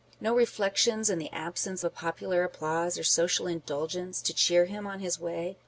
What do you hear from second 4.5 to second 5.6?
him on his way